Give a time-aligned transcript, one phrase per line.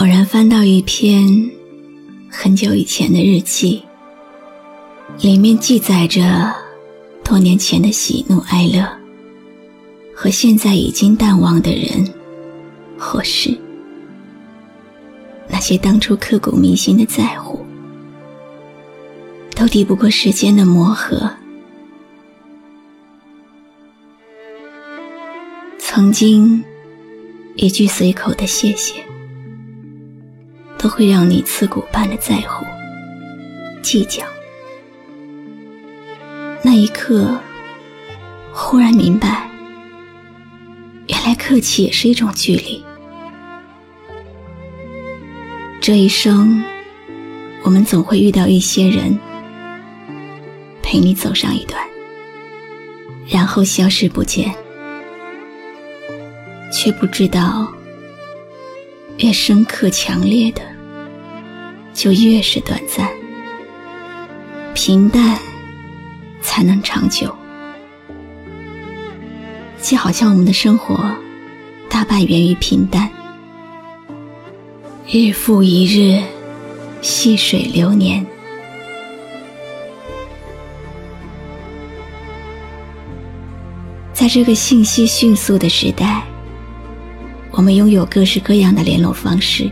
[0.00, 1.22] 偶然翻到一篇
[2.30, 3.82] 很久以前的日记，
[5.20, 6.50] 里面记载着
[7.22, 8.82] 多年前的喜怒哀乐，
[10.16, 12.02] 和现在已经淡忘的人
[12.98, 13.54] 或事，
[15.46, 17.60] 那些当初刻骨铭心的在乎，
[19.54, 21.30] 都抵不过时间的磨合。
[25.78, 26.64] 曾经
[27.56, 28.94] 一句随口的谢谢。
[30.80, 32.64] 都会让你刺骨般的在乎、
[33.82, 34.24] 计较。
[36.62, 37.38] 那一刻，
[38.50, 39.46] 忽然明白，
[41.06, 42.82] 原来客气也是一种距离。
[45.82, 46.64] 这一生，
[47.62, 49.18] 我们总会遇到一些人，
[50.82, 51.78] 陪你走上一段，
[53.28, 54.50] 然后消失不见，
[56.72, 57.70] 却不知道，
[59.18, 60.69] 越深刻、强烈的。
[62.00, 63.10] 就越是短暂，
[64.72, 65.38] 平淡
[66.40, 67.36] 才能长久。
[69.82, 71.14] 就好像我们的生活，
[71.90, 73.10] 大半源于平淡，
[75.06, 76.22] 日复一日，
[77.02, 78.24] 细水流年。
[84.14, 86.22] 在这个信息迅速的时代，
[87.50, 89.70] 我们拥有各式各样的联络方式。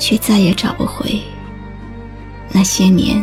[0.00, 1.20] 却再也找不回
[2.50, 3.22] 那些年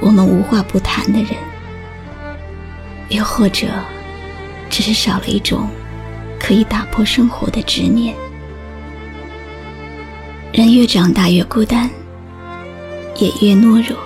[0.00, 1.30] 我们无话不谈的人，
[3.08, 3.66] 又或者
[4.70, 5.68] 只是少了一种
[6.40, 8.14] 可以打破生活的执念。
[10.52, 11.90] 人越长大越孤单，
[13.16, 13.96] 也越懦弱，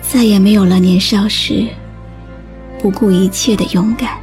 [0.00, 1.66] 再也没有了年少时
[2.80, 4.18] 不顾一切的勇敢，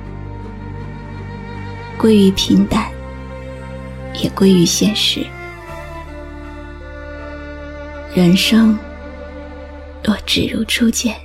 [1.98, 2.89] 归于平淡。
[4.22, 5.26] 也归于现实。
[8.14, 8.78] 人生
[10.04, 11.16] 若只如初见，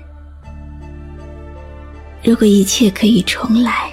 [2.23, 3.91] 如果一切可以重来，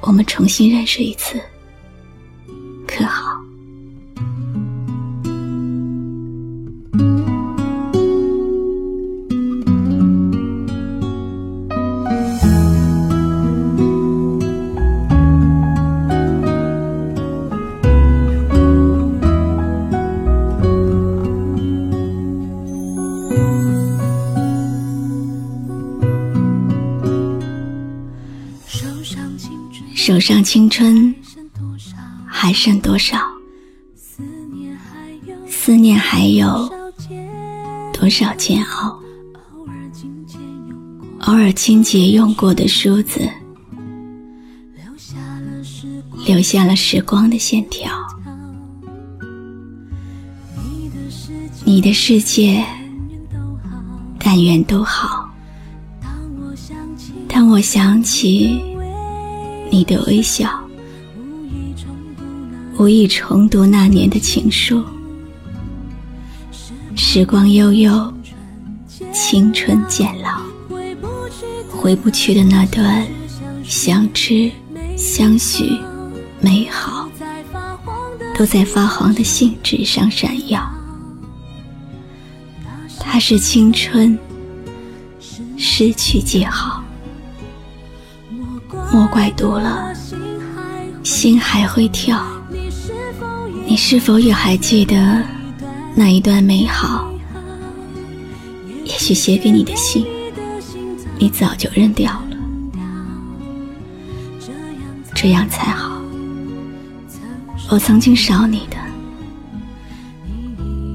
[0.00, 1.40] 我们重新认识一次，
[2.86, 3.29] 可好？
[30.10, 31.14] 手上青春
[32.26, 33.16] 还剩多少？
[35.46, 36.68] 思念还有
[37.92, 38.98] 多少煎熬？
[41.20, 43.20] 偶尔清洁用过的梳子，
[46.26, 47.88] 留下了时光的线条。
[51.64, 52.66] 你的世界，
[54.18, 55.32] 但愿都好。
[57.28, 58.60] 当我想起。
[59.70, 60.50] 你的微笑，
[62.76, 64.84] 无意重读那年的情书。
[66.96, 68.12] 时光悠悠，
[69.12, 70.42] 青春渐老，
[71.70, 73.06] 回不去的那段
[73.64, 74.50] 相知
[74.96, 75.78] 相许
[76.40, 77.08] 美好，
[78.36, 80.68] 都在发黄的信纸上闪耀。
[82.98, 84.18] 它是青春，
[85.56, 86.79] 失去记号。
[88.92, 89.94] 莫怪读了，
[91.04, 92.20] 心还会跳。
[93.64, 95.22] 你是否也还记得
[95.94, 97.08] 那一段美好？
[98.84, 100.04] 也许写给你的信，
[101.20, 102.36] 你早就扔掉了。
[105.14, 106.02] 这样才好。
[107.70, 108.76] 我曾经少你的，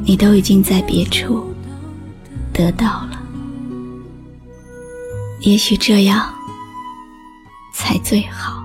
[0.03, 1.45] 你都已经在别处
[2.51, 3.21] 得到了。
[5.39, 6.35] 也许这样。
[7.86, 8.64] 才最好。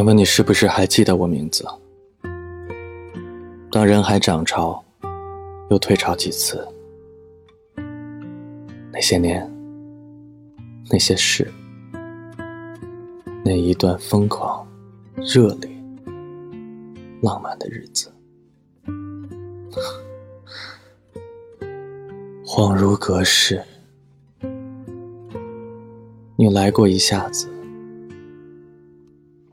[0.00, 1.62] 想问你是不是还记得我名字？
[3.70, 4.82] 当人海涨潮，
[5.68, 6.66] 又退潮几次，
[8.90, 9.46] 那些年，
[10.90, 11.52] 那些事，
[13.44, 14.66] 那一段疯狂、
[15.16, 15.70] 热烈、
[17.20, 18.10] 浪漫的日子，
[22.46, 23.62] 恍如隔世。
[26.36, 27.50] 你来过一下子。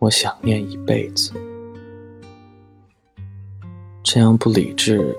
[0.07, 1.33] 我想念一辈子，
[4.01, 5.13] 这样不理智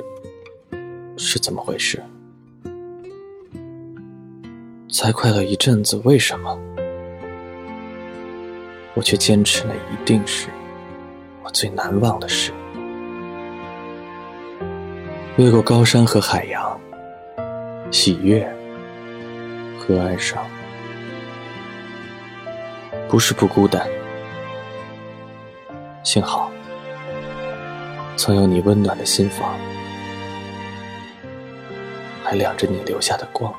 [1.18, 2.02] 是怎么回事？
[4.90, 6.58] 才快乐一阵子，为什么
[8.94, 10.48] 我却坚持那一定是
[11.44, 12.50] 我最难忘的事？
[15.36, 16.80] 越过高山和海洋，
[17.90, 18.42] 喜悦
[19.78, 20.42] 和哀伤，
[23.06, 23.86] 不是不孤单。
[26.10, 26.50] 幸好，
[28.16, 29.58] 曾有你温暖的心房，
[32.24, 33.54] 还亮着你留下的光。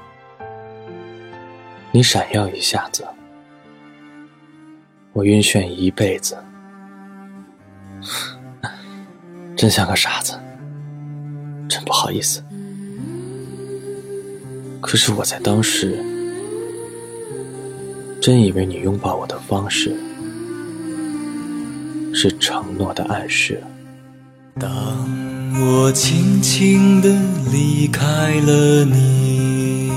[1.92, 3.06] 你闪耀一下子，
[5.14, 6.36] 我晕眩一辈子，
[9.56, 10.34] 真像个傻子，
[11.70, 12.44] 真不好意思。
[14.82, 16.04] 可是我在当时，
[18.20, 19.96] 真以为你拥抱我的方式。
[22.22, 23.64] 是承诺的暗示。
[24.60, 24.70] 当
[25.62, 27.16] 我轻轻地
[27.50, 28.04] 离开
[28.42, 29.90] 了你，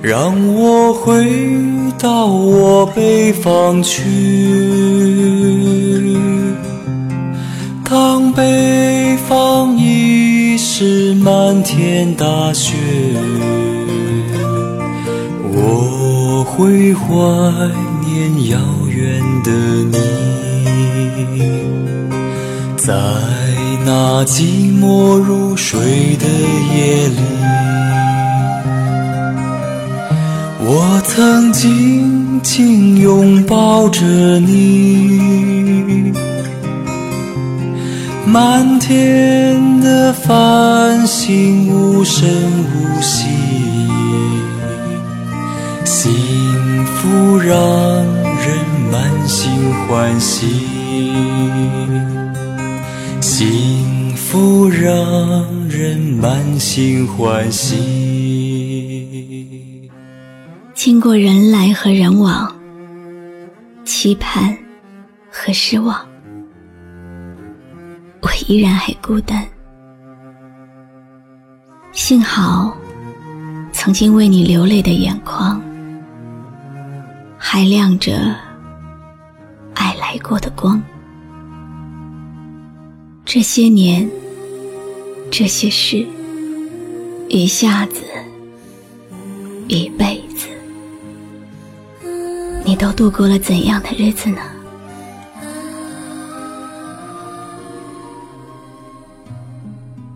[0.00, 1.26] 让我回
[1.98, 4.04] 到我北方去。
[7.82, 12.76] 当北方已是漫天大雪，
[15.42, 17.87] 我会怀。
[18.08, 18.58] 念遥
[18.88, 19.50] 远的
[19.84, 19.94] 你，
[22.76, 22.94] 在
[23.84, 26.26] 那寂寞如水的
[26.74, 27.20] 夜里，
[30.60, 34.00] 我曾紧紧拥抱着
[34.40, 36.12] 你，
[38.24, 42.26] 满天的繁星无声
[42.72, 43.26] 无息。
[45.84, 46.10] 心
[47.00, 48.58] 福让人
[48.90, 50.48] 满心欢喜，
[53.20, 57.78] 幸福让人满心欢喜。
[60.74, 62.52] 经过人来和人往，
[63.84, 64.52] 期盼
[65.30, 66.04] 和失望，
[68.22, 69.46] 我依然还孤单。
[71.92, 72.76] 幸好，
[73.72, 75.62] 曾经为你流泪的眼眶。
[77.50, 78.12] 还亮着
[79.72, 80.82] 爱来过的光。
[83.24, 84.06] 这些年，
[85.30, 86.06] 这些事，
[87.26, 88.04] 一下子，
[89.66, 90.46] 一辈子，
[92.66, 94.42] 你都度过了怎样的日子呢？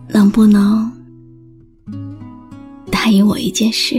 [0.07, 0.93] 能不能
[2.91, 3.99] 答应我一件事？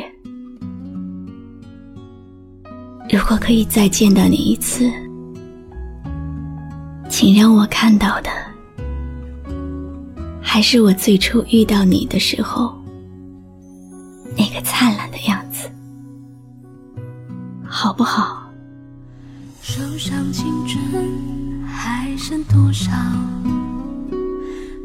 [3.34, 4.88] 果可以再见到你一次，
[7.10, 8.30] 请让我看到的
[10.40, 12.80] 还是我最初遇到你的时候
[14.38, 15.68] 那个灿烂的样子，
[17.68, 18.48] 好不好？
[19.64, 22.92] 手上青春还剩多少？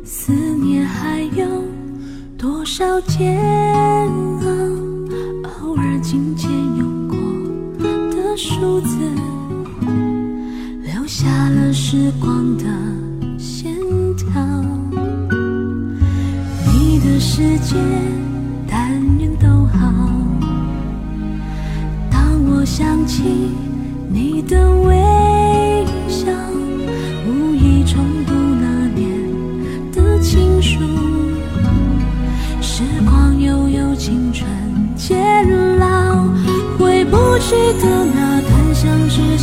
[0.07, 1.45] 思念还有
[2.38, 3.38] 多少煎
[4.40, 4.49] 熬？
[5.61, 6.98] 偶尔紧牵拥。
[8.38, 8.97] 数字
[10.85, 12.64] 留下了时光的
[13.37, 13.75] 线
[14.16, 14.40] 条，
[16.73, 17.75] 你的世界
[18.71, 19.92] 但愿都好。
[22.09, 23.25] 当我想起
[24.09, 24.95] 你的微
[26.07, 26.30] 笑，
[27.26, 29.11] 无意重读那年
[29.90, 30.78] 的情书，
[32.61, 34.49] 时光悠悠，青春
[34.95, 35.18] 渐
[35.80, 36.25] 老，
[36.78, 37.88] 回不去的。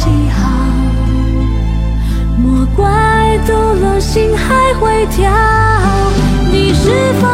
[0.00, 0.48] 记号，
[2.38, 5.30] 莫怪读了心还会跳。
[6.50, 6.88] 你是
[7.20, 7.28] 否